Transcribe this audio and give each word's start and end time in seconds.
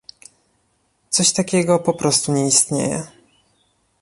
Coś 1.11 1.33
takiego 1.33 1.79
po 1.79 1.93
prostu 1.93 2.33
nie 2.33 2.47
istnieje 2.47 3.07